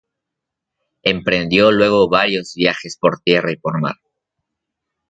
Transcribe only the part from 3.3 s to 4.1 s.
y por mar.